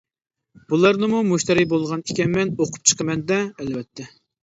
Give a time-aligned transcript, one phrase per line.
[0.73, 4.13] بۇلارنىمۇ مۇشتەرى بولغان ئىكەنمەن ئوقۇپ چىقىمەن-دە، ئەلۋەتتە.